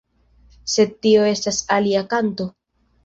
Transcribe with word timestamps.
Sed 0.75 0.95
tio 1.07 1.27
estas 1.33 1.59
alia 1.77 2.03
kanto. 2.15 2.49